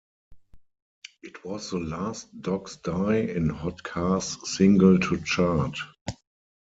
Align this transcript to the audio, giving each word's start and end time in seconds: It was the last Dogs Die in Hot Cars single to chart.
It 1.21 1.45
was 1.45 1.69
the 1.69 1.77
last 1.79 2.41
Dogs 2.41 2.77
Die 2.77 3.17
in 3.17 3.49
Hot 3.49 3.83
Cars 3.83 4.35
single 4.51 4.97
to 4.99 5.21
chart. 5.23 5.77